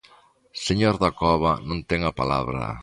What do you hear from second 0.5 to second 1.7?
Señor Dacova,